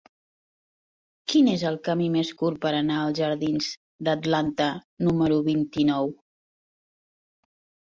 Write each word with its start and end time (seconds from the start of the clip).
Quin 1.33 1.49
és 1.51 1.65
el 1.71 1.77
camí 1.87 2.07
més 2.15 2.31
curt 2.39 2.57
per 2.63 2.71
anar 2.79 2.97
als 3.03 3.21
jardins 3.21 3.69
d'Atlanta 4.09 4.73
número 5.11 5.39
vint-i-nou? 5.53 6.13